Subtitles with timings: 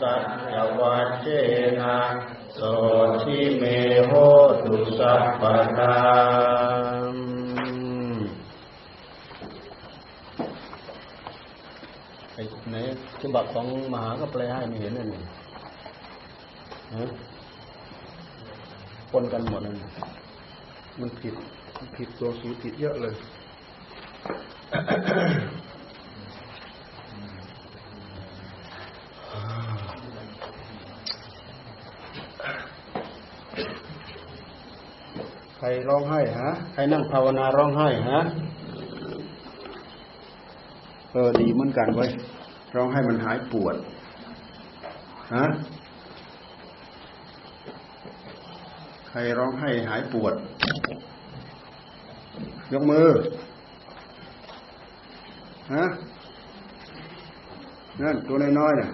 [0.00, 0.14] สั
[0.54, 1.26] จวัเจ
[1.80, 1.96] นะ
[2.54, 2.60] โส
[3.22, 3.64] ทิเม
[4.08, 4.12] โห
[4.62, 5.42] ตุสัพพ
[5.76, 5.96] ทา
[7.14, 7.16] ม
[12.70, 12.76] ใน
[13.22, 15.22] ฉบับของมหาก็แปลให้ไม่เห็นนั่นนี่
[19.12, 19.76] ปนกันหมดนั่น
[21.00, 21.34] มันผิด
[21.96, 23.14] ผิดตัวสูติเยอะเลย
[35.70, 38.20] รร้องไห้ฮะใครนั่งภาวนาร้องไห้ฮะ
[41.12, 42.10] เออดีเหมือนกันเว้ย
[42.76, 43.76] ร้องให้มันหายปวด
[45.34, 45.46] ฮะ
[49.08, 50.34] ใครร้องให้หายปวด
[52.72, 53.08] ยกมือ
[55.74, 55.84] ฮะ
[58.02, 58.88] นั่นตัวน้อยๆน่ะ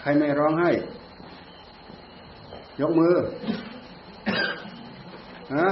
[0.00, 0.70] ใครไม่ร้องให้
[2.80, 3.14] ยกมือ
[5.54, 5.68] ฮะ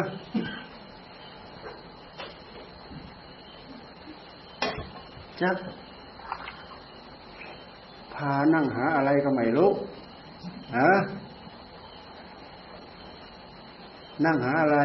[5.40, 5.56] จัก
[8.14, 9.70] พานั่งหาอะไรก็ไม่รู้
[10.76, 10.90] ฮะ
[14.24, 14.78] นั่งหาอะไร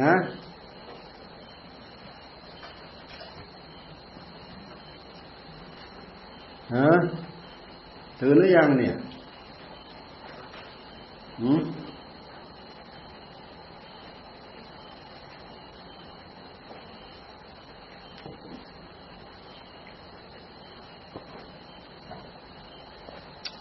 [0.00, 0.12] ฮะ
[6.74, 6.88] ฮะ
[8.20, 8.94] ตื่นหรือยังเนี่ย
[11.40, 11.60] หืม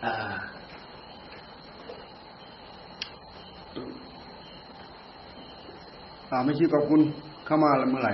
[0.04, 7.02] อ่าไม่ชื่อขอบคุณ
[7.46, 8.14] เข้ามาเมื่อไหร่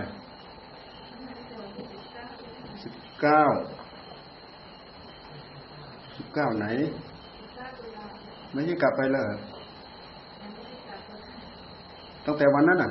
[2.83, 3.43] สิบเก้า
[6.17, 6.65] สิบเก้าไหน
[8.53, 9.31] ไม่ใช่กลับไปเลย
[12.25, 12.89] ตั้งแต่วันนั้นอะ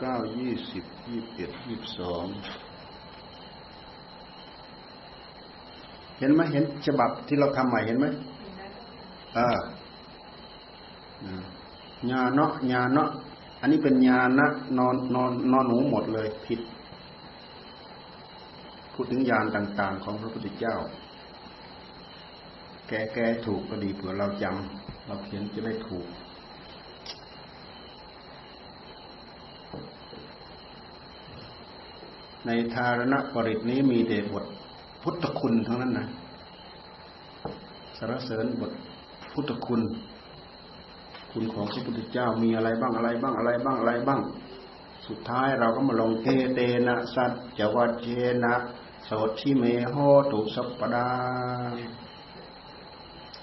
[0.00, 2.24] เก้ายี่สิบยี่สิบเอ็ดยี่สิบสอง
[6.18, 8.06] เห็นไหมเห็นฉบับที่เราทำใหม่เห็นไหม
[9.36, 9.48] อ่า
[12.10, 13.08] ญาเนาะญาเนาะ
[13.60, 16.60] อันนี้เป็นญาณนะนอนนอนนอนหนูหมดเลยผิด
[18.92, 20.76] พูดถึงญาณต่าง ๆ ของพระพุทธเจ้า
[22.88, 26.06] แก้แก้ถูกก็ดีเผื่อเราจำเราเขียนจะได้ถูก
[32.46, 34.44] ในทารณปริตนี้มีแต่บท
[35.08, 36.06] พุทธคุณทั้งนั้นนะ
[37.96, 38.72] สารเสริญบท
[39.32, 39.82] พุทธคุณ
[41.32, 44.20] คุณของพระพุทธเจ้ามีอะไรบ้างอะไรบ้างอะไรบ้างอะไรบ้าง
[45.06, 48.08] สุดท้ายเราก็มาลงเทเตนะสัจจวัจเจ
[48.44, 48.54] นะ
[49.04, 49.96] โสทิเมโห
[50.30, 51.08] ตุสัปปดา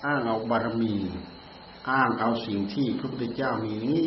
[0.06, 0.96] อ้างเอาบารมี
[1.90, 4.04] อ้างเอาสิ่งที่พระพุทธเจ้ามีนี้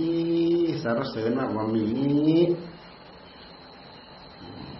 [0.82, 2.38] สารเสริญว่าว่ามีนี้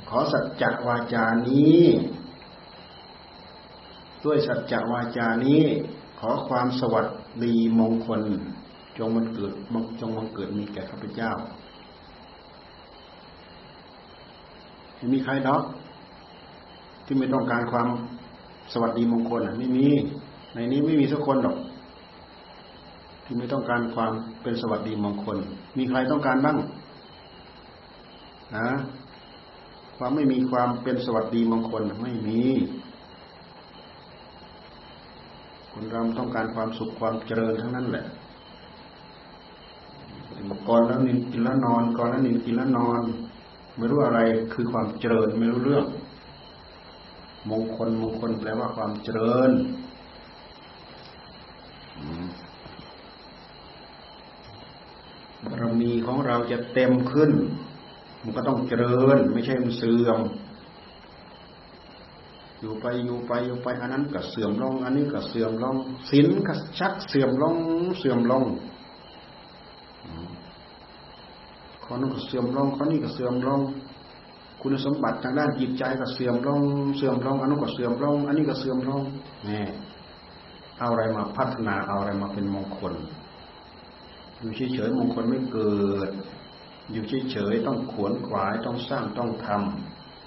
[0.09, 1.83] ขอสัจจวาจานี้
[4.27, 5.63] ด้วยสัจจวาจานี้
[6.21, 7.07] ขอความสวัส
[7.45, 8.21] ดีมงคล
[8.99, 9.53] จงมันเกิด
[10.01, 11.33] จงมันเกิดมีแก่ข้าพเจ้า
[14.97, 15.63] ไม่มีใครดอก
[17.05, 17.89] ที่ไม่ต้องการความ
[18.73, 19.87] สวัสดีมงคลอะไม่มี
[20.55, 21.57] ในนี้ไม่มีสักคนหรอก
[23.25, 24.13] ที่ไม่ต้องการความ
[24.43, 25.37] เป็นสวัสดีมงคล
[25.79, 26.57] มีใครต้องการบ้าง
[28.57, 28.69] นะ
[29.97, 32.41] ความไม่มีความเป็นสวัสดีมงคลไม่มี
[35.79, 38.07] คนเราต้องการความสุขความเจริญทั้งนั้นแหละ
[40.69, 43.01] ก่อนแล้วนินกินแล้วนอนก่อนแล้วนินกินแล้วนอน
[43.77, 44.21] ไม่รู้อะไร
[44.53, 45.87] คือความเจริญไม่รู้เรื่อง
[47.51, 49.51] มงคลมงคลแปลว่าความเจริญ
[55.45, 57.31] บารมีของเราจะเต็มขึ้น
[58.23, 60.21] มันก็ต้องเจริญ ไม่ใช่มันเสื่อม
[62.61, 65.77] อยู่ไปอยู่ไปอยู่ไปอันนั้นก็เสื่อมลง อันนี้ก็เสื่อมลง
[66.11, 67.57] ศีลก็ชักเสื่อมลง
[67.99, 68.45] เสื่อมลง
[71.85, 73.61] ข้อนั้นก็เสื่อมลงข้อนี้ก็เสื่อมลง
[74.61, 76.63] คุณสมบัติทางด้านจิตใจก็เสื่อมลง
[76.97, 79.03] เสื่อมลง อันนั้นก็เสื่อมลง อันนี้ก็เสื่อมลง
[79.49, 79.65] นี่
[80.79, 82.95] เอาอะไรมาพัฒนาเอาอะไรมาเป็นมงคล
[84.39, 85.77] อยู่เฉยๆมงคลไม่เกิ
[86.09, 86.11] ด
[86.93, 89.49] อยู่เฉยๆต้องขวนขวายต้องสร้างต้องท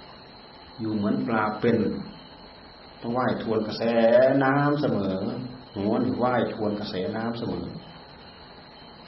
[0.01, 1.77] ำอยู่เหมือนปลาเป็น
[3.01, 3.83] ต้องว่ายทวนกระแส
[4.43, 5.15] น้ำเสมอ
[5.75, 7.65] หัวหรือว่ายทวนกระแสน้ำเสมอ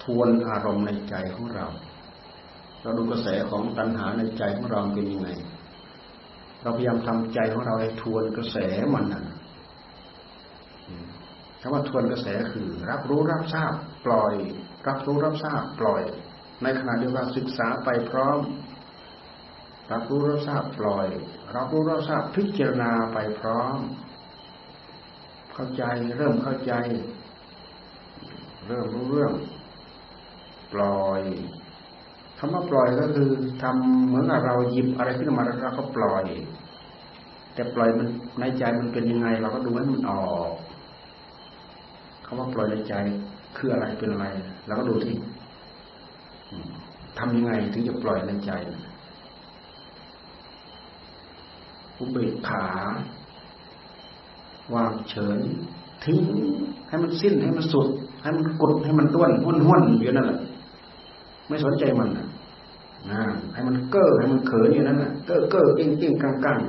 [0.03, 1.67] ทวนอารมณ์ในใจของเรา
[2.81, 5.29] เราดูกระแสของตัณหาในใจของเราเป็นยังไง
[6.61, 8.57] เราพยายามทำใจของเราให้ทวนกระแส
[8.95, 9.23] มันนะ
[11.61, 13.73] คำว่าทวนกระแสคือ รับรู้รับทราบ
[14.05, 14.33] ปล่อย
[14.87, 16.03] รับรู้รับทราบ ปล่อย
[16.63, 18.39] ในขณะเดียวกันศึกษาไปพร้อม
[19.89, 21.07] รับรู้รับทราบปล่อย
[21.55, 23.79] รับรู้รับทราบพิจารณาไปพร้อม
[25.53, 25.83] เข้าใจ
[26.17, 26.73] เริ่มเข้าใจ
[28.67, 29.33] เริ่มรู้เรื่อง
[30.73, 31.21] ปล่อย
[32.37, 33.29] คำว่าปล่อยก็คือ
[33.61, 36.25] ทำเหมือนกับเราหยิบอะไรขึ้นมาแล้วเราก็ปล่อย
[37.53, 38.07] แต่ปล่อยมัน
[38.39, 40.49] ในใจมันเป็นยังไง เราก็ดูให้มันออก
[42.25, 42.95] คำว่าปล่อยในใจ
[43.57, 44.25] คืออะไรเป็นอะไร
[44.67, 45.15] เราก็ดูที่
[47.19, 48.51] ทำยังไงถึงจะปล่อยในใจ
[52.01, 52.65] อุเบกขา
[54.73, 55.39] วางเฉย
[56.03, 56.21] ทิ้ง
[56.87, 57.87] ให้มันสิ้นให้มันสุด
[58.21, 60.39] ให้มันกดให้มันต้วนห้วนห้วนอยู่นั่นแหละ
[61.47, 63.21] ไม่สนใจมันนะ
[63.53, 66.59] ให้มันเก้อให้มันเขินอยู่นั่นนะเก้อเก้อเก่งเก่งกังกัง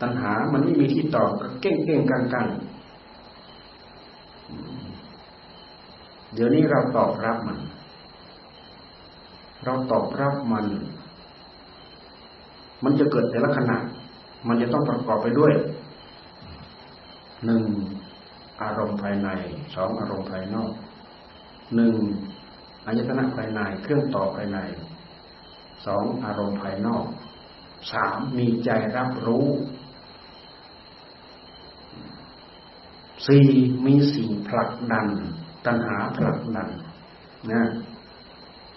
[0.00, 2.46] ตัณหา มันไม่มีที่ตอบก็เก่งเก่งกังกัง
[6.34, 7.58] เดี๋ยวนี้เราตอบรับมัน
[9.64, 10.66] เราตอบรับมัน
[12.84, 13.78] มันจะเกิดแต่ละขณะ
[14.46, 15.52] มันจะต้องประกอบไปด้วย
[17.44, 17.64] หนึ่ง
[18.62, 19.28] อารมณ์ภายใน
[19.74, 20.72] สองอารมณ์ภายนอก
[21.76, 21.94] หนึ่ง
[22.86, 24.58] อายตนะภายในเครื่องต่อภายใน
[25.86, 27.04] สองอารมณ์ภายนอก
[27.92, 29.46] สามมีใจรับรู้
[33.26, 33.46] สี่
[33.86, 35.06] มีสิ่งผลักดัน
[35.66, 36.68] ตัณหาผลักดัน
[37.52, 37.62] นะ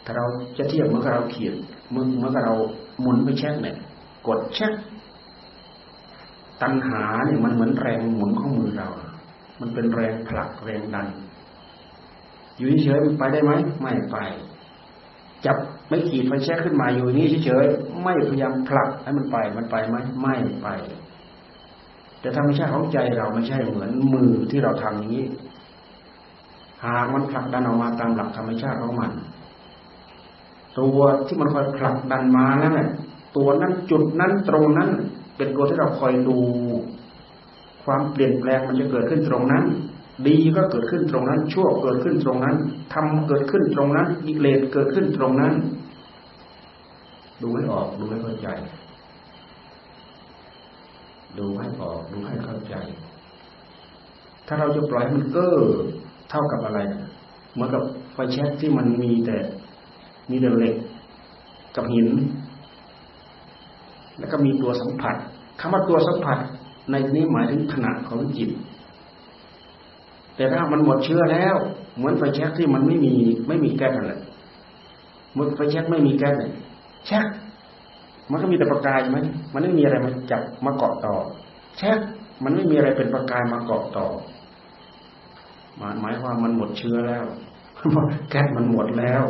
[0.05, 0.25] ถ้าเรา
[0.57, 1.55] จะเทียบเมื่อเราเขียน
[1.91, 2.55] เมื่อเมื่อเรา
[3.01, 3.75] หมุนไปเช็คเนี่ย
[4.27, 4.71] กดเช็ค
[6.61, 8.89] ตัณหาเนี่ยมันเหมือนแรงหมุนของมือเรา
[9.59, 11.07] มันเป็นแรงผลักแรงดัน
[12.57, 14.17] อยู่เฉยๆไปได้ไหมไม่ไป
[15.45, 15.57] จับ
[15.89, 20.67] ไม่ขีดไฟแช็คขึ้นมาอยู่นี่เฉยๆไม่พยายามผลักให้มันไป มันไปไหมไม่ไป
[22.19, 25.25] แต่ธรรมชาติของใจเราไม่ใช่เหมือนมือที่เราทำอย่างนี้
[26.85, 29.11] หากมันผลักดันออกมาตามหลักธรรมชาติของมัน
[30.79, 32.89] ตัวที่มันคอยผลักดันมาแล้วเนี่ย
[33.37, 34.89] ตัวนั้นจุดนั้นตรงนั้น
[35.35, 36.37] เป็นตัวที่เราคอยดู
[37.83, 39.63] ความเปลี่ยนแปลงมันจะเกิดขึ้นตรงนั้น
[40.27, 42.55] ดีก็เกิดขึ้นตรงนั้น ชั่วเกิดขึ้นตรงนั้น
[42.93, 45.53] ทำเกิดขึ้นตรงนั้นกิเลสเกิดขึ้นตรงนั้น
[47.41, 48.47] ดูให้ออกดูให้เข้าใจ
[51.37, 52.75] ดูให้ออกดูให้เข้าใจ
[54.47, 55.55] ถ้าเราจะปล่อยมันเก้อ
[56.29, 56.79] เท่ากับอะไร
[57.53, 59.37] เหมือนกับไฟแช็กที่มันมีแต่
[60.29, 60.75] มีแต่เหล็ก
[61.75, 62.07] กับหิน
[64.19, 65.15] แล้วก็มีตัวสัมผัส
[65.59, 66.37] คำว่าตัวสัมผัส
[66.91, 68.49] ในนี้หมายถึงขนาดของจิต
[70.35, 71.55] แต่ถ้ามันหมดเชื้อแล้ว
[71.97, 73.13] เหมือนไฟแช็กที่มันไม่มี
[73.47, 74.13] ไม่มีแก๊สอะไร
[75.33, 76.53] เมื่อไฟแช็กไม่มีแก๊สเนี่ย
[77.05, 77.25] แช็ก
[78.31, 79.17] มันก็มีแต่ประกายไหม
[79.53, 81.15] มันไม่มีอะไรมาจับมาเกาะต่อ
[81.77, 81.99] แช็ก
[82.43, 84.07] มันไม่มีอะไรเป็นประกายมาเกาะต่อ
[85.77, 87.25] หมายหมายว่ามันหมดเชื้อแล้ว
[88.29, 89.23] แก๊สมันหมดแล้ว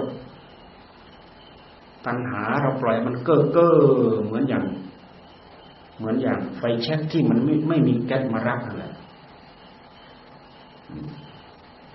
[2.05, 3.73] ตัณหาเราปล่อยมันเก้อเก้อ
[4.25, 4.63] เหมือนอย่าง
[5.97, 8.93] เหมือนอย่าง ไฟแช็กที่มันไม่ไม่มีแก๊สมารับนั่นแหละ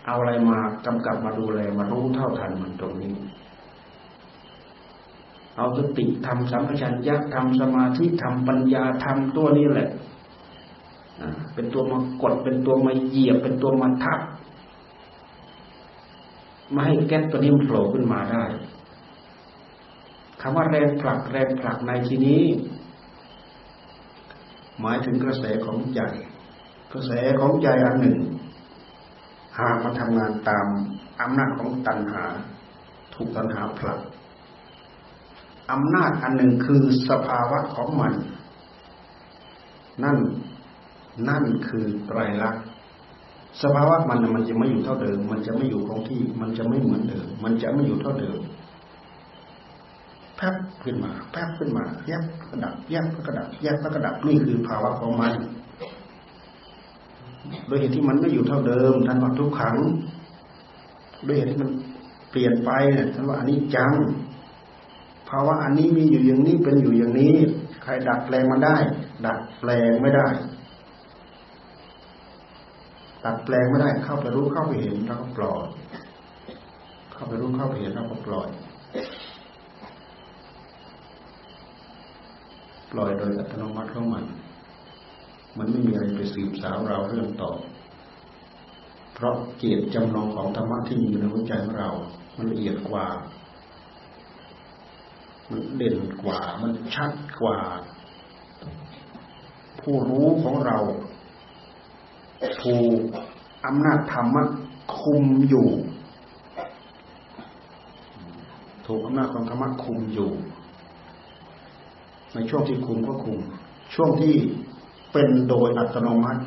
[0.06, 3.14] เอาอะไรมากำกับมาดูแลมารู้เท่าทันมันตรงนี้
[5.56, 9.88] เอาสติทำสัมปชัญญะทำสมาธิทำปัญญาทำตัวนี้แหละ
[11.54, 14.20] เป็นตัวมากดเป็นตัวมาเหยียบเป็นตัวมาทับ
[16.74, 18.44] มาให้แก๊สตัวนี้มันโผล่ขึ้นมาได้
[20.40, 22.42] คำว่าแรงผลักแรงผลักในที่นี้
[24.80, 26.00] หมายถึงกระแสของใจ
[26.92, 28.18] กระแสของใจอันหนึ่ง
[29.58, 30.66] หากมาทำงานตาม
[31.20, 32.24] อำนาจของตัณหา
[33.14, 33.98] ถูกตัณหาผลัก
[35.72, 38.14] อำนาจอันหนึ่งคือสภาวะของมัน
[40.04, 40.18] นั่น
[41.28, 42.64] นั่นคือไตรลักษณ์
[43.62, 48.38] สภาวะมันมันจะไม่อยู่เท่าเดิม มันจะไม่อยู่คงที่ มันจะไม่เหมือนเดิม มันจะไม่อยู่เท่าเดิม
[50.36, 55.34] แป๊บขึ้นมา แป๊บขึ้นมาแยบกระดับแยบกระดับแยบกระดับนี่คือภาวะของมัน
[57.66, 59.76] โดยเหตุที่มันไม่อยู่เท่าเดิมท่านว่าทุกขัง
[61.24, 61.70] โดยเหตุที่มัน
[62.30, 63.92] เปลี่ยนไปเนี่ยท่านว่าอันนี้จัง
[65.28, 67.34] ภาวะอันนี้มีอยู่อย่างนี้เป็นอยู่อย่างนี้
[67.82, 68.76] ใครดัดแปลงมันได้
[69.26, 70.28] ดัดแปลงไม่ได้
[73.24, 75.64] ตัดแปลงไม่ได้เข้าไปรู้เข้าไปเห็นแล้วก็ปล่อย
[77.12, 78.48] เข้าไปรู้เข้าไปเห็นแล้วก็ปล่อย
[82.92, 84.24] ปล่อยโดยอัตโนมัติของมัน
[85.58, 87.52] มันไม่มีอะไรไปสืบสาวเราเรื่องต่อ
[89.14, 91.90] เพราะเจตจำลองของธรรมะที่มีอยู่ในหัวใจของเรา
[92.36, 93.06] มันละเอียดกว่า
[95.50, 97.58] มันเด่นกว่า มันชัดกว่า
[99.80, 100.78] ผู้รู้ของเรา
[102.62, 103.00] ถูก
[103.66, 104.42] อำนาจธรรมะ
[104.98, 105.68] คุมอยู่
[108.86, 110.30] ถูกอำนาจของธรรมะคุมอยู่
[112.36, 113.38] ในช่วงที่คุมก็คุม
[113.94, 114.34] ช่วงที่
[115.12, 116.42] เป็นโดยอัตโนมัติ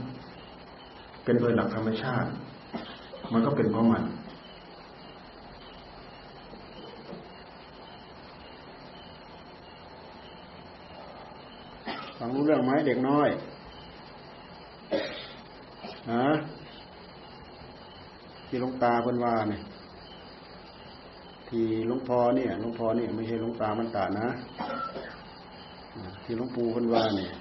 [1.23, 2.29] เป็นโดยหลักธรรมชาติ
[3.33, 4.03] มันก็เป็นของมัน
[12.17, 13.29] ฟังรู้เรื่องไหมเด็กน้อย
[16.11, 16.27] ฮะ
[18.47, 19.61] ที่ลงตาเพิ่นว่าเนี่ย
[21.49, 24.27] ที่ลวงพ่อเนี่ยลวงพ่อเนี่ยไม่ใช่ลวงตามันตานะ
[26.23, 27.31] ที่หลวงปู่พิ่นว่าเนี่ย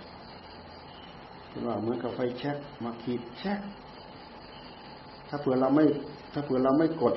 [1.48, 3.60] เพิ่นว่าเหมือนกับไฟแช็กมาขีดแช็ก
[5.28, 5.84] ถ้าเผื่อเราไม่
[6.32, 7.14] ถ้าเผื่อเราไม่กด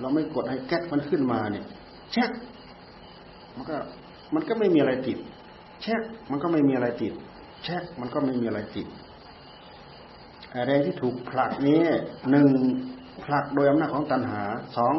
[0.00, 1.64] เราไม่กดให้แก๊กมันขึ้นมาเนี่ย
[2.12, 2.30] แช็ก
[3.56, 3.76] มันก็
[4.34, 5.18] มันก็ไม่มีอะไรติด
[5.82, 7.12] แช็กมันก็ไม่มีอะไรติด
[7.64, 8.86] แช็กมันก็ไม่มีอะไรติด
[10.54, 11.82] อะไรที่ถูกผลักนี้
[12.30, 12.48] หนึ่ง
[13.24, 14.42] ผลักโดยอำนาจของตัณหา
[14.76, 14.94] สอง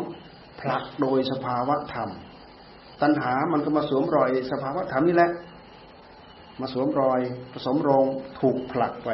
[0.62, 2.10] ผลักโดยสภาวะธรรม
[3.02, 5.32] ตัณหามันก็มาสวมรอยสภาวะธรรมนี่แหละ
[6.60, 7.20] มาสวมรอย
[7.54, 8.06] ผสมโรง
[8.40, 9.10] ถูกผลักไป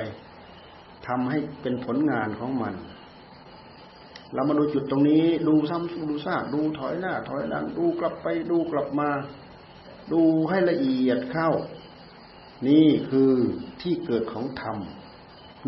[1.07, 2.73] ทำให้เป็นผลงานของมัน
[4.33, 9.09] เรามาดูจุดตรงนี้ ดูซ้ำดูซากดูถอยหน้า ถอยหลัง ดูกลับไปดูกลับมา
[10.11, 11.49] ดูให้ละเอียดเข้า
[12.67, 13.31] นี่คือ
[13.81, 14.77] ที่เกิดของธรรม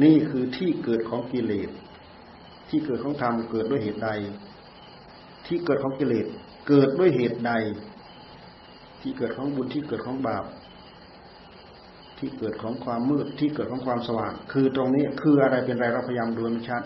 [0.03, 1.69] นี่คือที่เกิดของกิเลส
[2.69, 4.09] ที่เกิดของธรรมเกิดด้วยเหตุใด
[5.45, 6.25] ที่เกิดของกิเลส
[6.67, 7.53] เกิดด้วยเหตุใด
[9.01, 10.45] ที่เกิดของบุญที่เกิดของบาป
[12.17, 16.83] ที่เกิดของความมืดที่เกิดของความสว่าง คือตรงนี้คืออะไรเป็นไรเราพยายามดูมันชัด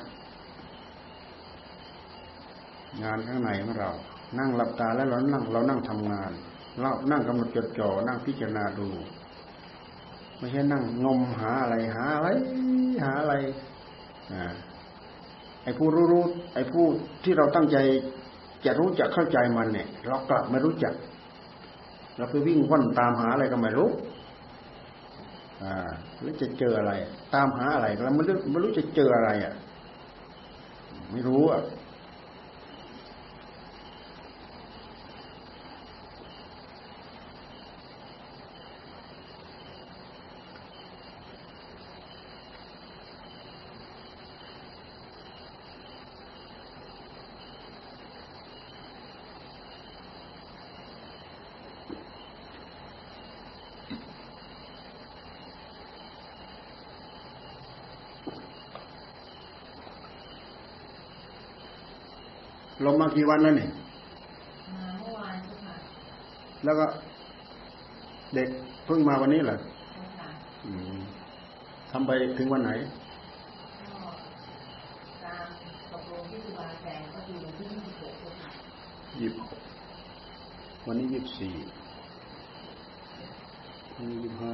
[3.03, 3.89] งานข้างในของเรา
[4.39, 6.31] นั่งหลับตาแล้วเรานั่งเรานั่งทำงาน
[6.81, 8.87] เรานั่งกำหนดจดจ่อนั่งพิจารณาดู
[10.39, 12.29] ไม่ใช่นั่งงมหาอะไรหาอะไร
[13.03, 13.33] หาอะไร
[15.63, 16.85] ไอ้ผู้รู้รู้ไอ้ผู้
[17.23, 17.77] ที่เราตั้งใจ
[18.65, 20.93] จะรู้จักเข้าใจมันเนี่ย เรากลับไม่รู้จัก
[22.17, 23.89] เราไปวิ่งว่อนตามหาอะไรก็ไม่รู้
[25.63, 25.73] อ่า
[26.21, 26.93] แล้วจะเจออะไร
[27.33, 29.53] ตามหาอะไรแล้วไม่รู้ไม่รู้จะเจออะไรอะ
[31.11, 31.61] ไม่รู้อะ
[62.83, 63.67] ลงมากี่วันแล้วนี่
[64.75, 65.75] มาเมื่อวานค่ะ
[66.63, 66.85] แล้วก็
[68.33, 68.47] เด็ก
[68.85, 69.55] เพิ่งมาวันนี้เหรอ
[70.19, 70.29] ค่ะ
[71.91, 72.71] ทำไปถึงวันไหน
[73.79, 73.99] ก็
[75.23, 75.47] ตาม
[75.91, 78.13] ตกลงที่ครูบาแจงก็คือวันที่ยี่สิบหก
[78.43, 78.51] ค่ะ
[79.19, 79.59] ยี่สิบหก
[80.87, 81.53] วันนี้ยี่สิบสี่
[83.95, 84.53] วันนี้ยี่สิบห้า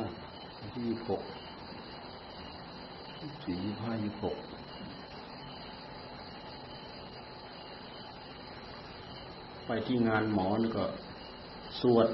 [0.60, 1.22] วันที่ยี่สิบหก
[3.22, 4.36] ยี่สิบสี่ยี่สิบห้ายี่สิบหก
[9.74, 10.86] ไปที่งานหมอนี่ก็
[11.82, 12.08] สวด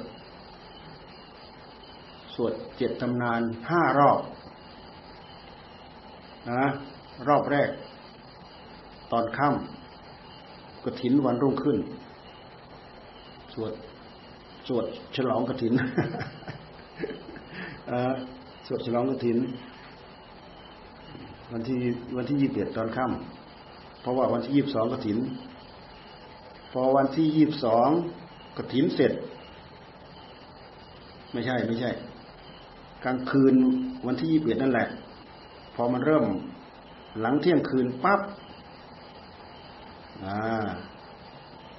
[2.36, 4.20] สวดเจ็ดตำนานห้ารอบ
[6.50, 6.64] นะ
[7.28, 7.70] รอบแรก
[9.12, 11.78] ตอนค่ำกระถินวันรุ่งขึ้น
[13.54, 13.74] สวด
[14.68, 14.86] สวด
[15.16, 15.74] ฉลองกระถิน
[18.68, 19.38] สวดฉลองกระถิน
[21.52, 21.80] วันที่
[22.18, 25.20] วันที่ยี่สิบเอ็ดตอนค่ำเพราะว่าวันที่ยี่สิบสองกระถิน
[26.82, 27.90] อวันที่ยี่บสอง
[28.58, 29.12] กระถินเสร็จ
[31.32, 31.92] ไม่ใช่ไม่ใช่
[33.04, 33.56] กลางคืน
[34.08, 34.88] วันที่ยี่บเอ็ดนั่นแหละ
[35.76, 36.26] พอมันเริ่ม
[37.22, 38.22] หลังเที่ยงคืนปั๊บ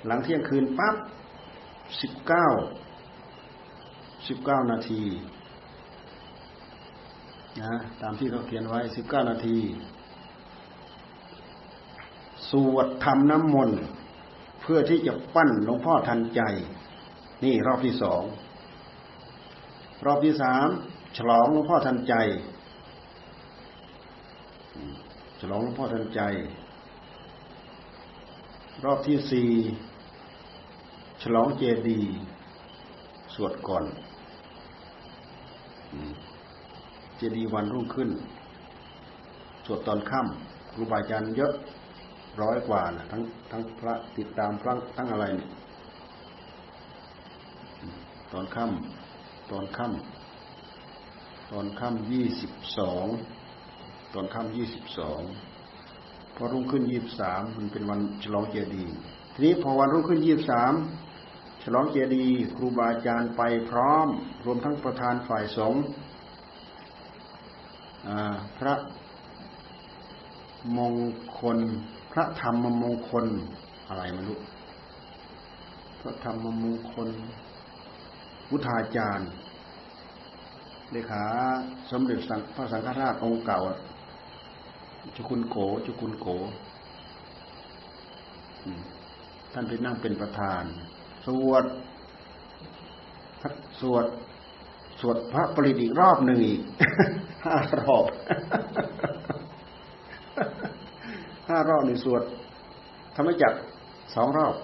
[0.07, 0.95] หลังเที่ยงคืนปั๊บ
[2.01, 2.47] สิบเก้า
[4.29, 5.03] สิบเก้านาที
[7.61, 9.59] นะตามที่เขาเขียนไว้สิบเก้านาที
[12.51, 13.79] สวดทำน้ำมนต์
[14.71, 16.41] พื่อที่จะปั้นหลวงพ่อทันใจ
[17.45, 18.23] นี่รอบที่สอง
[20.07, 20.67] รอบที่สาม
[21.17, 22.15] ฉลองหลวงพ่อทันใจ
[25.41, 26.21] ฉลองหลวงพ่อทันใจ
[28.85, 29.51] รอบที่สี่
[31.23, 32.01] ฉลองเจดี
[33.35, 33.85] สวดก่อน
[37.17, 38.11] เจดีวันรุ่งขึ้น
[39.65, 41.53] สวดตอนค่ำครูบาอาจารย์เยอะ
[42.43, 45.51] ร้อยกว่านะทั้งทั้งพระติดตามพระทั้งอะไรเนี่ย
[48.33, 53.07] ตอนค่ำตอนค่ำตอนค่ำยี่สิบสอง
[54.15, 55.21] ตอนค่ำยี่สิบสอง
[56.37, 58.97] พอรุ่งขึ้นยี่บสามมันเป็นวันฉลองเจดีย์
[59.33, 60.73] ทีนี้พอวันรุ่งขึ้นยี่บสาม
[61.63, 64.09] ฉลองเจดีย์ครูบาอาจารย์ไปพร้อม
[64.45, 65.83] รวมทั้งประธานฝ่ายสงฆ์
[68.59, 68.75] พระ
[70.77, 70.95] มง
[71.41, 71.59] คล
[72.19, 73.27] ระธรรมมงคล
[73.89, 74.39] อะไรไม่รู้
[76.01, 77.09] พระธรรมมงคล
[78.51, 79.31] วุฒาจารย์
[80.93, 81.25] เลขา
[81.91, 82.19] สมเด็จ
[82.57, 83.61] พระสังฆราชองค์เก่า
[85.17, 85.57] จุคุณโก
[85.87, 86.27] จุคุณโก
[89.53, 90.65] ท่านไปนั่งเป็นประธาน
[91.27, 91.65] สวด
[93.81, 94.05] สวด
[95.01, 96.61] สวดพระปริตอีกรอบหนึ่งอีก
[97.45, 98.05] ห้ารอบ
[101.49, 102.23] ห้ารอบในสวด
[103.17, 103.53] ธรรมจัก
[104.15, 104.55] สองรอบ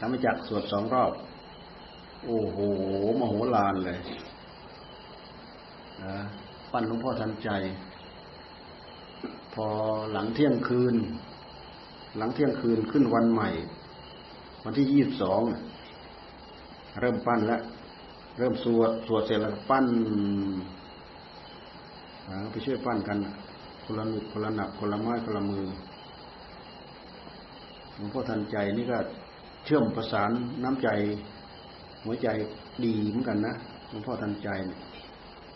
[0.00, 1.12] ธรรมจักสวดสองรอบ
[2.24, 2.58] โอ้โห
[3.18, 3.98] มโหลานเลย
[6.72, 7.50] ปั้นหลวงพ่อทันใจ
[9.54, 9.66] พอ
[10.12, 10.94] หลังเที่ยงคืน
[12.16, 13.48] หลังเที่ยงคืนขึ้นวันใหม่
[14.64, 15.40] วันที่ยี่สิบสอง
[17.00, 17.60] เริ่มปั้นแล้ว
[18.38, 19.86] เริ่มสวดสวดเสร็จแล้วปั้น
[22.50, 23.18] ไปช่วยปั้นกัน
[23.84, 25.64] คนละหนึกคนละหนักคนละไม้คนละมือ
[27.96, 28.98] หลวงพ่อทันใจนี่ก็
[29.64, 30.30] เชื่อมประสาน
[30.62, 30.88] น้ำใจ
[32.04, 32.28] หัวใจ
[32.84, 33.54] ดีเหมือนกันนะ
[33.90, 34.80] หลวงพ่อทันใจเนี่ย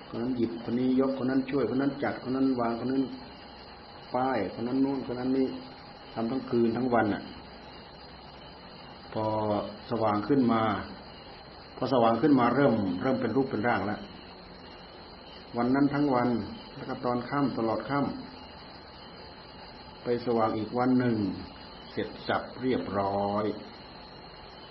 [0.09, 3.03] คนนั้นหยิบคนนี้ยกคนนั้นช่วยคนนั้นจัดคนนั้นวางคนนั้น
[4.15, 5.47] ป้ายคนนั้นนู่นคนนั้นนี่
[6.15, 7.23] ทำทั้งคืนทั้งวันอะ
[9.13, 9.25] พอ
[9.91, 10.63] สว่างขึ้นมา
[11.77, 14.01] พอสว่างขึ้นมาเริ่ม เริ่มเป็นรูปเป็นร่างแล้ว
[15.57, 16.29] วันนั้นทั้งวัน
[16.75, 21.17] แล้วก็ตอนค่ำตลอดค่ำไปสว่างอีกวันหนึ่ง
[21.93, 23.45] เสร็จสับเรียบร้อย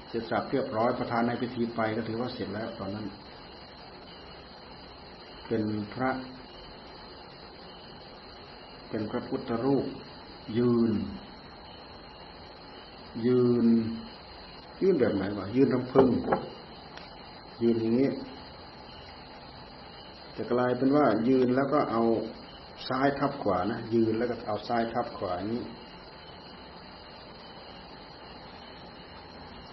[0.10, 3.06] เสร็จสับเรียบร้อยประธานในพิธีไปก็ถือว่าเสร็จแล้วตอนนั้น
[5.48, 5.64] เป็น
[5.94, 6.10] พระ
[8.90, 9.86] เป็นพระพุทธรูป
[10.58, 10.92] ยืน
[13.26, 13.66] ยืน
[14.82, 16.10] ยืนแบบไหนวะยืนลำพึง
[17.62, 18.10] ยืนอย่างนี้
[20.38, 22.04] จะกลายเป็นว่ายืนแล้วก็เอา
[22.88, 25.62] ซ้ายทับขวานะยืนแล้วก็เอาซ้ายทับขวานี้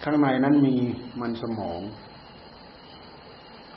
[0.03, 0.75] ข้างในนั้นมี
[1.21, 1.81] มันสมอง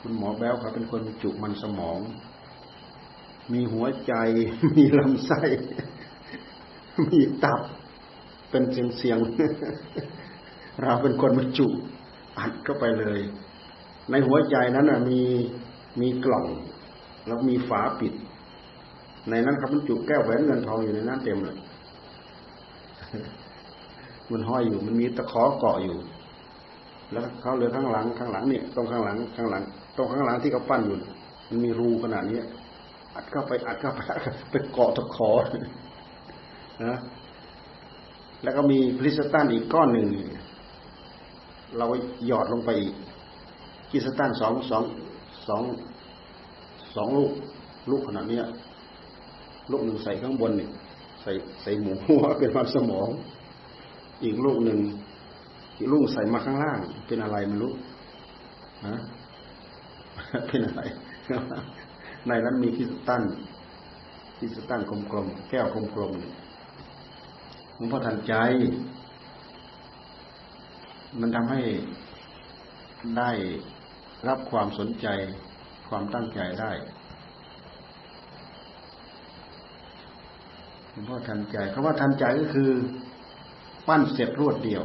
[0.01, 1.99] คุณหมอแบ้วเขาเป็นคนจุมันสมอง
[3.53, 4.13] มีหัวใจ
[4.77, 5.41] มีลำไส้
[7.07, 7.61] มีตับ
[8.49, 9.19] เป็นเสียงเสียง
[10.83, 11.67] เราเป็นคนมาจุ
[12.39, 13.19] อัดเข้าไปเลย
[14.11, 15.21] ในหัวใจนั้นมี
[16.01, 16.45] มีกล่อง
[17.29, 18.13] แล้วมีฝาปิด
[19.29, 21.57] ในนั้นครับมันจุแก้วแหวนเงินทองอยู่ในนั้นเต็มเลย
[24.31, 25.97] มันห้อยอยู่ มันมีตะขอเกาะอยู่
[27.11, 29.63] แล้วเขาเหลือข้างหลังข้างหลังเนี่ยตรงข้างหลังข้างหลัง
[29.97, 30.95] ตรงข้างหลังที่เขาปั้นอยู่
[31.49, 32.39] มันมีรูขนาดนี้
[33.15, 34.01] อัดเข้าไปอัดเข้าไป
[34.51, 35.29] ไปเกาะตะขอ
[36.85, 36.97] นะ
[38.43, 40.07] แล้วก็มีพลิสตันอีกก้อนหนึ่ง
[41.77, 41.85] เรา
[42.27, 42.93] หยอดลงไปอีก
[43.91, 44.83] กีสตันสองสอง
[45.47, 45.63] สอง
[46.95, 47.31] สองลูก
[47.91, 48.39] ลูกขนาดนี้
[49.71, 50.69] ลูกหนึ่งใส่ข้างบนเนี่ย
[51.21, 53.09] ใส่ใส่หมูหัวเป็นมันสมอง
[54.23, 54.79] อีกลูกหนึ่ง
[55.77, 57.73] อีกลูกใส่มาข้างล่าง เป็นอะไรไม่รู้
[58.87, 58.95] นะ
[60.47, 60.81] เป็นอะไร
[62.27, 63.23] ในนั้นมีคิสตัน
[64.37, 68.33] คิสตันกลมๆแก้วกลมๆหลวงพ่อทันใจ
[71.19, 71.61] มันทำให้
[73.17, 73.31] ได้
[74.27, 75.07] รับความสนใจ
[75.89, 76.71] ความตั้งใจได้
[80.91, 82.71] หลวงพ่อทันใจคำว่าทันใจก็คือ
[83.87, 84.83] ปั้นเสร็จรวดเดียว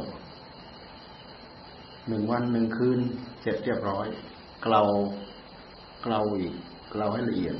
[2.07, 2.99] หนึ่งวันหนึ่งคืน
[3.41, 4.07] เสร็จเรียบร้อย
[4.63, 4.81] เกลา
[6.03, 6.53] เกลาอีก
[6.91, 7.55] เกลาให้ละเอียด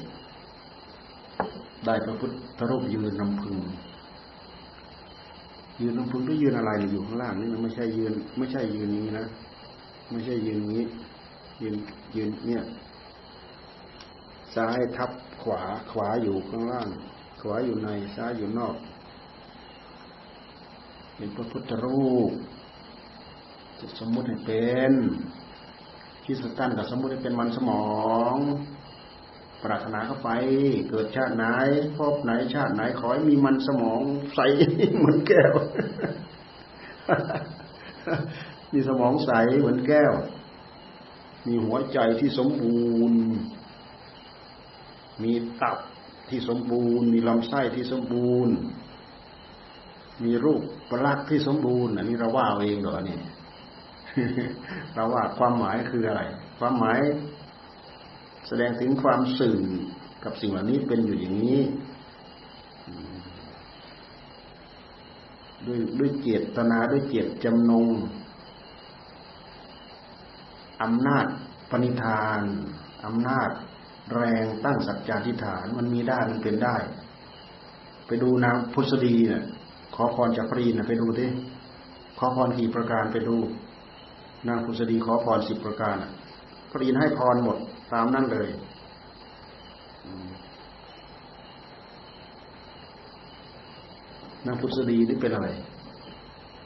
[1.86, 3.58] ได้พระพุทธรูปยืนนำพึง
[5.82, 9.26] ยืนนำพึงก็ยืนอะไรอยู่ข้างล่างนี่มันไม่ใช่ยืน ไม่ใช่ยืนนี้นะ
[10.12, 10.84] ไม่ใช่ยืนนี้
[11.62, 11.76] ยืน
[12.16, 12.64] ยืนเนี่ย
[14.56, 15.12] ซ้ายทับ
[15.44, 16.90] ขวาขวาอยู่ข้างล่าง
[17.42, 18.76] ขวาอยู่ในซ้ายอยู่นอก
[21.16, 22.32] เป็นพระพุทธรูป
[23.80, 24.94] จะสมมุติให้เป็น
[26.24, 27.86] คิสตันกับสมมุติให้เป็นมันสมอ
[28.36, 28.38] ง
[29.64, 30.30] ปรารถนาเข้าไป
[30.90, 31.46] เกิดชาติไหน
[31.98, 34.02] พบไหนชาติไหนขอให้มีมันสมอง
[34.36, 34.40] ใส
[34.98, 35.54] เหมือนแก้ว
[38.74, 40.14] มีสมองใสเหมือนแก้ว
[41.48, 43.22] มีหัวใจที่สมบูรณ์
[45.24, 45.78] มีตับ
[46.30, 48.56] ที่สมบูรณ์ มีลำไส้ที่สมบูรณ์
[50.24, 53.22] มีรูปประลักษ์ที่สมบูรณ์ อันนี้เราว่าเองเหรอเนี่ย
[54.96, 56.22] เราว่าความหมายคืออะไร
[56.60, 57.00] ความหมาย
[58.48, 59.60] แสดงถึงความสื่อ
[60.24, 61.60] กับสิ่งเหล่านี้เป็นอยู่อย่างนี้
[65.66, 67.88] ด้วยด้วยเจตนาด้วยเจตจำนง
[70.82, 71.26] อำนาจ
[71.70, 72.42] ปณิธาน
[73.06, 73.50] อำนาจ
[74.14, 76.76] แรงตั้งสัจจาธิฐาน มันมีได้มันเป็นได้
[78.08, 79.44] ไปดูนางพุทธดีเนี่ย
[79.96, 81.28] ขอพรจากพระอินทร์ไปดูดิ
[82.18, 83.38] ขอพรกี่ประการไปดู
[84.48, 85.96] นางพุทธดีขอพรสิบประการ
[86.72, 87.58] พระีนให้พรหมด
[87.94, 88.50] ตามนั่นเลย
[94.46, 95.48] นางพุทธดีนี่เป็นอะไร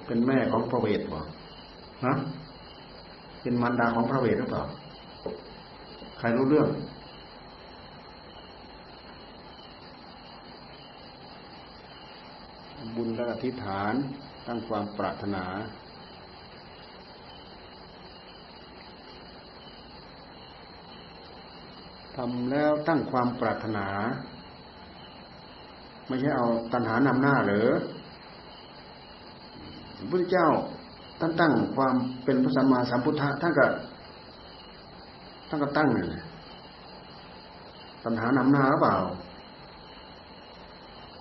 [0.06, 1.22] เป็นแม่ของพระเวทบ่
[2.06, 2.14] ฮะ
[3.42, 4.64] เป็นมารดาของพระเวทหรือเปล่า
[6.20, 6.68] ใครรู้เรื่อง
[12.96, 13.94] บุญและอธิษฐาน
[14.48, 15.46] ตั้งความปรารถนา
[22.16, 23.88] ทำแล้วตั้งความปรารถนา
[26.08, 27.68] ไม่ใช่เอาตัณหานำหน้าหรือ
[29.98, 30.48] พระพุทธเจ้า
[31.20, 33.66] ท่านตั้งความเป็นพระสัมมาสัมพุทธะท่านก็
[35.50, 36.08] ท่านก็ตั้งเลย
[38.04, 38.98] ตัณหานำหน้าหรือเปล่า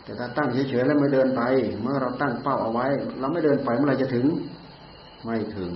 [0.08, 1.42] แต่ถ้าตั้งเฉยๆแล้วไม่เดินไป
[1.82, 2.86] เมื่อเราตั้งเป้าเอาไว้
[3.20, 4.26] เราไม่เดินไปเมื่อไรจะถึง
[5.24, 5.74] ไม่ถึง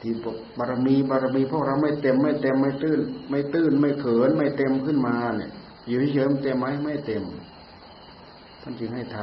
[0.00, 0.12] ที่
[0.58, 3.00] บารมีบารมีพวกเราไม่เต็มไม่เต็มไม่ตื้น
[3.30, 5.50] ไม่ตื้นไม่เขินไม่เต็มขึ้นมาเนี่ย
[5.86, 7.22] อยู่เฉยๆเต็มไหมไม่เต็ม
[8.62, 9.16] ท่านจึงให้ท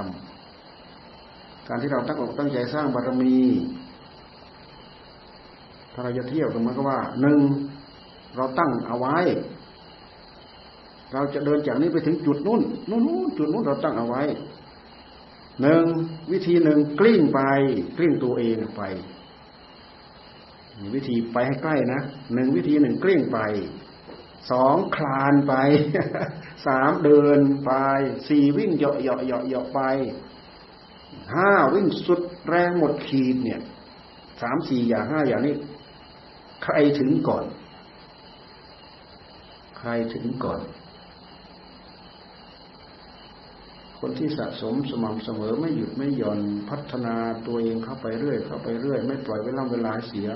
[0.82, 3.36] ำการที่เราตั้งอกตั้งใจสร้างบารมี
[5.94, 7.40] ถ้าเราจะเที่ยวกันมันก็ว่าหนึ่ง
[8.36, 9.18] เราตั้งเอาไว้
[11.14, 14.24] เราจะเดินจากนี้ไปถึงจุดนู้นนู้นจุดนู้นเราตั้งเอาไว้
[15.62, 15.86] หนึ่ง
[16.32, 17.40] วิธีหนึ่งกลิ้งไป
[17.98, 18.84] กลิ้งตัวเองไป
[20.96, 22.02] วิธีไปให้ใกล้นะ
[22.34, 23.40] หนึ่งวิธีหนึ่งกลิ้งไป
[24.52, 25.54] สองคลานไป
[26.66, 27.72] สามเดินไป
[28.28, 29.80] สี่วิ่งเหาะเหาะเหาะเหาะไป
[31.34, 33.62] ห้าวิ่งสุดแรงหมดขีดเนี่ย
[34.42, 35.56] สามสี่อย่างห้าอย่างนี้
[36.64, 37.44] ใครถึงก่อน
[39.78, 40.60] ใครถึงก่อน
[44.04, 47.16] คนที่สะสมสม่ำเสมอไม่หยุดไม่หย่อนพัฒนา
[47.48, 50.30] ตัวเองเข้าไปเรื่อย เข้าไปเรื่อย ไม่ปล่อยเวลาเวลาเสีย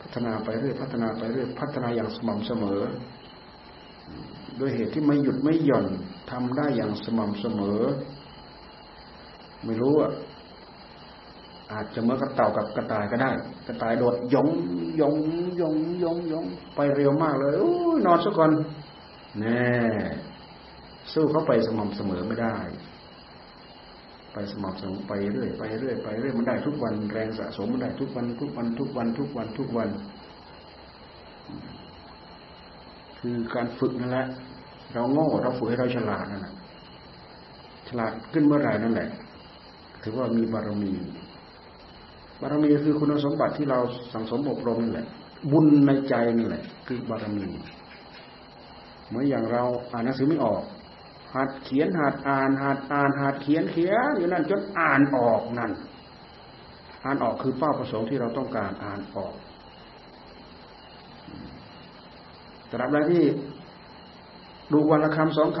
[0.00, 2.80] พัฒนาไปเรื่อย พัฒนาไปเรื่อย พัฒนาอย่างสม่ำเสมอ
[4.56, 5.86] โดยเหตุที่ไม่หยุดไม่หย่อน
[6.30, 7.80] ทำได้อย่างสม่ำเสมอ
[9.64, 10.12] ไม่รู้อะ
[11.72, 13.30] อาจจะเมื่อกระเต่ากับกระต่ายก็ได้
[13.66, 14.48] กระต่ายโดดยง
[15.00, 15.14] ยง
[15.60, 17.62] ยงยงยงไปเร็วมากเลยอ
[18.06, 18.50] นอนสักก่อน
[19.40, 19.66] แน่
[21.12, 22.56] สู้เขาไปสม่ำเสมอไม่ได้
[24.32, 29.88] ไปสม่ำเสมอไปเรื่อยไปเรื่อยไปเรื่อยมันได้ทุกวันแรงสะสมมันได้ทุกวันทุกวันทุกวันทุกวันทุกวัน
[33.18, 34.26] คือการฝึกนั่นแหละ
[34.92, 36.54] เราโง่เราฝึกให้เราฉลาดนั่นแหละ
[37.88, 39.08] ฉลาดขึ้นเมื่อไหร่นั่นแหละ
[40.02, 40.92] ถือว่ามีบารมี
[42.40, 43.78] บารมีคือคุณสมบัติที่เรา
[44.12, 45.06] สังสมอบรมนั่นแหละ
[45.52, 47.44] บุญในใจนั่นแหละ คือบารมี
[49.08, 50.62] เหมือนอย่างเราอ่านหนังสือไม่ออก
[51.34, 55.72] หัดเขียนหัดอ่านหัดอ่านหัดเขียนเขียนอยู่นั่นจนอ่านออกนั่น
[57.04, 59.34] อ่านออกคือเป้าประสงค์ที่เราต้องการอ่านออก
[62.70, 63.24] ตราบใดที่
[64.72, 65.60] ดูวันละคำสองค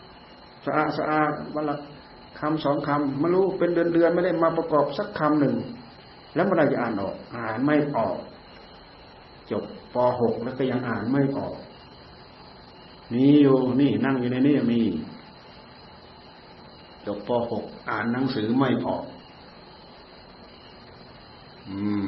[0.00, 1.76] ำสะอาดสะอาดวันละ
[2.40, 5.56] คำสองคำไม่รู้เป็นเดือนเดือนไม่ได้มาประกอบสักคำหนึ่ง
[6.34, 8.16] แล้วเมื่อไรจะอ่านออก อ่านไม่ออก
[9.50, 11.54] จบป .6 แล้วก็ยังอ่านไม่ออก
[13.12, 14.80] มีอยู่นี่นั่งอยู่ในนี้มี
[17.06, 19.02] จบป .6 อ่านหนังสือไม่ออก
[21.68, 22.06] อืม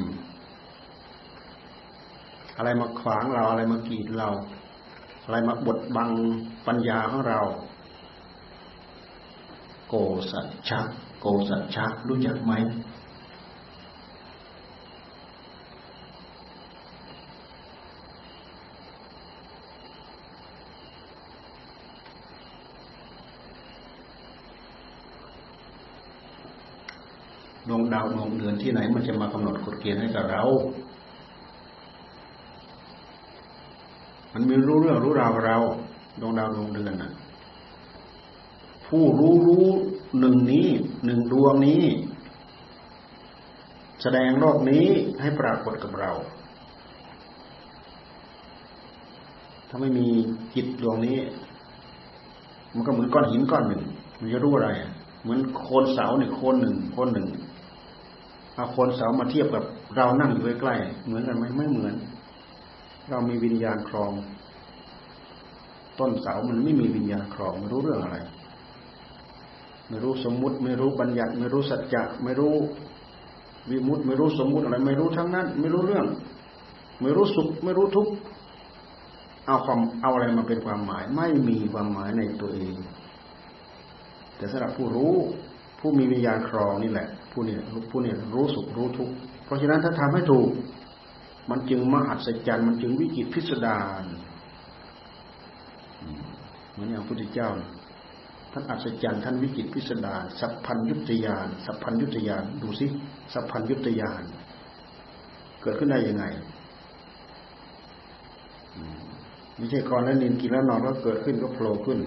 [2.57, 4.29] อะไรมาขวางเราอะไรมากีดเรา
[5.23, 6.09] อะไรมาบดบัง
[6.67, 7.39] ปัญญาของเรา
[9.89, 9.95] โก
[10.31, 10.79] สัจฉะ
[11.21, 12.53] โกสัจฉะรู้จักไหม
[27.83, 30.43] ดวงดาวดวงเดือนที่ไหน มันจะมากำหนดกฎเกณฑ์ให้กับเรา
[34.33, 35.57] มันมีรู้เรื่องรู้ราวเรา
[36.21, 37.11] ดวงดาวดวงเดือนน่ะ
[38.87, 39.67] ผู้รู้รู้
[40.19, 40.67] หนึ่งนี้
[41.05, 41.83] หนึ่งดวงนี้
[44.01, 44.85] แสดงโลกนี้
[45.21, 46.11] ให้ปรากฏกับเรา
[49.69, 50.07] ถ้าไม่มี
[50.53, 51.17] จิตดวงนี้
[52.73, 53.81] มันก็เหมือนก้อนหินก้อนหนึ่ง
[54.19, 54.69] มันจะรู้อะไร
[55.23, 57.27] เหมือนโคนเสาเนี่ยโคนหนึ่งโคนหนึ่ง
[58.55, 59.63] เอาคนเสามาเทียบกับ
[59.95, 61.93] เรานั่งอยู่ใกล้ๆเหมือนกันไหมไม่เหมือน
[63.09, 64.11] เรามีวิญญาณครอง
[65.99, 68.17] ต้นเสามันไม่มีวิญญาณครองไม่รู้เรื่องอะไร
[69.89, 72.55] ไม่รู้สมมุติ ไม่รู้บัญญัติ ไม่รู้สัจจะไม่รู้
[73.69, 76.05] วิมุตติไม่รู้สมมุติอะไร ไม่รู้ทั้งนั้น ไม่รู้เรื่อง
[77.01, 78.11] ไม่รู้สุข ไม่รู้ทุกข์
[79.45, 82.75] เอาความเอาอะไรมาเป็นความหมาย ไม่มีความหมายในตัวเอง
[84.37, 85.13] แต่สำหรับผู้รู้
[85.79, 87.57] ผู้มีวิญญาณครองนี่แหละ ผู้นี้
[87.91, 89.13] ผู้นี้รู้สุขรู้ทุกข์
[89.45, 90.49] เพราะฉะนั้นถ้าทำให้ถูก
[91.49, 94.05] มันจึงมหัศจรรย์มันจึงวิจิตพิสดาร
[96.71, 97.49] เหมือนอย่างพระพุทธเจ้า
[98.51, 102.85] ท่านอัศจรรย์ท่านวิจิตพิสดารสัพพัญยุตยานสัพพัญยุตยานดูสิ
[103.33, 104.23] สัพพัญยุตยาน
[105.61, 106.25] เกิดขึ้นได้ยังไง
[109.57, 111.99] ไม่ใช่ก่อนแล้วนินกินแล้วนอนก็เกิดขึ้นก็โผล่ขึ้น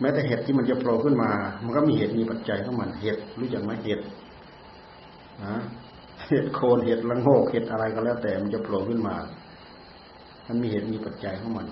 [0.00, 1.30] แม้แต่เห็ดที่มันจะโผล่ขึ้นมา
[1.64, 4.00] มันก็มีเหตุมีปัจจัยของมันเห็ดรู้จักไหมเห็ด
[5.44, 5.56] นะ
[6.28, 9.16] เห็ดโคนเห็ดละโงกเห็ดอะไรก็แล้วแต่มันจะโผล่ขึ้นมา
[10.48, 11.66] มันมีเหตุมีปัจจัยของมัน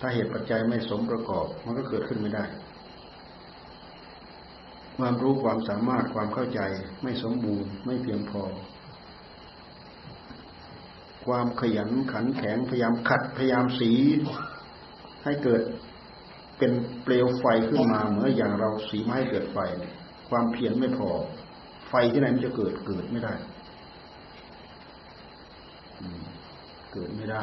[0.00, 2.44] ถ้าเหตุปัจจัยไม่สมประกอบ มันก็เกิดขึ้นไม่ได้
[4.96, 6.60] ความรู้ความสามารถความเข้าใจ
[7.02, 8.42] ไม่สมบูรณ์ไม่เพียงพอ
[11.26, 13.92] ความขยันขันแข็งพยายามขัดพยายามสี
[15.24, 15.62] ให้เกิด
[16.58, 19.58] เป็นเปลวไฟขึ้นมาเหมือนอย่างเราสีไม้เกิดไฟ
[20.28, 21.10] ความเพียรไม่พอ
[21.88, 23.34] ไฟที่ไหนมันจะเกิดเกิดไม่ได้
[26.92, 27.42] เกิดไม่ได้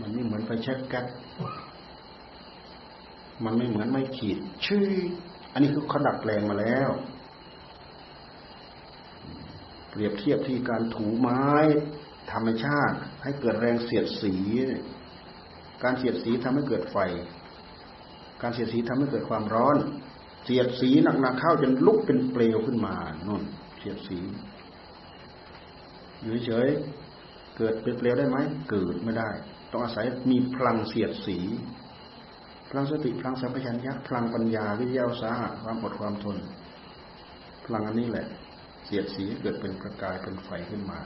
[0.00, 1.06] มันไม่เหมือนไฟแช็กก๊ส
[3.44, 4.86] มันไม่เหมือนไม่ขีดชื่อ
[5.52, 6.90] อันนี้คือเขาดัดแปลงมาแล้ว
[10.00, 11.46] รียบเทียบที่การถูไม้
[12.32, 14.34] ธรรมชาติ ให้เกิดแรงเสียดสี
[15.82, 16.98] การเสียดสีทำให้เกิดไฟ
[18.42, 19.76] การเสียดสีทำให้เกิดความร้อน
[20.44, 22.94] เสียดสีหนักๆเข้าจนลุกเป็นเปลวขึ้นมา
[23.28, 23.42] น่น
[23.78, 24.18] เสียดสี
[26.22, 26.68] อยู่เฉย
[27.56, 28.38] เกิดเป็นเปลวได้ไหม
[28.70, 29.30] เกิดไม่ได้
[29.70, 31.38] ต้องอาศัยมีพลังเสียดสี
[32.70, 36.36] พลังสติพลังสัมปชัญญะพลังปัญญาวิทยาสาหะความอดความทน
[37.64, 38.26] พลังอันนี้แหละ
[38.92, 40.98] เสียดสีเกิดเป็นประกายเป็นไฟขึ้นมา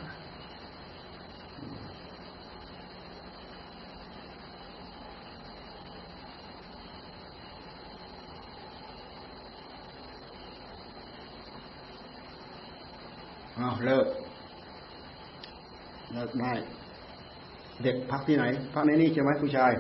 [13.57, 14.07] เอาเลิก
[16.13, 16.53] เลิกได้
[17.83, 18.45] เด็กพักที่ไหน
[18.75, 19.73] พักในนี้ใช่ไหมผู้ชาย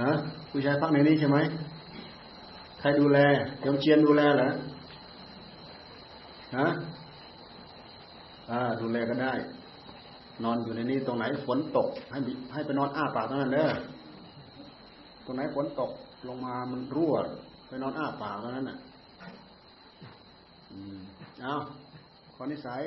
[0.00, 0.10] ฮะ
[0.50, 1.38] ผู้ชายพักในนี้ใช่ไหม
[2.80, 3.18] ใครดูแล
[3.64, 4.50] ยมเชียนดูแลเหรอ
[6.54, 6.66] ฮะ
[8.50, 9.32] อ่าดูแลก็ได้
[10.44, 12.18] นอนอยู่ในนี้ตรงไหนฝนตก ให้
[12.52, 13.70] ให้ไปนอนอ้าปากตรงนั้นเด้อ
[15.24, 15.90] ตรงไหนฝนตก
[16.28, 17.14] ลงมามันรั่ว
[17.68, 18.78] ไปนอนอ้าปากตรงนั้นน่ะ
[20.72, 20.96] อืม
[21.42, 21.54] เอา
[22.34, 22.82] ขอนิสัย